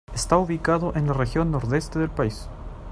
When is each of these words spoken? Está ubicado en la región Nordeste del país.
Está 0.15 0.35
ubicado 0.39 0.93
en 0.95 1.05
la 1.05 1.13
región 1.13 1.51
Nordeste 1.51 1.99
del 1.99 2.09
país. 2.09 2.49